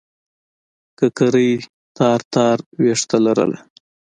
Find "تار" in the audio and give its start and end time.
1.97-2.19, 2.33-2.57